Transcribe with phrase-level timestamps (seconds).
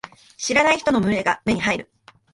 [0.35, 1.91] 知らない人の群れが目に入る。